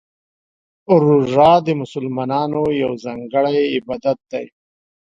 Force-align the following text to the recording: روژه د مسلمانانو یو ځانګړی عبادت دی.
روژه 1.03 1.51
د 1.65 1.67
مسلمانانو 1.81 2.63
یو 2.81 2.91
ځانګړی 3.03 3.57
عبادت 3.75 4.17
دی. 4.31 4.45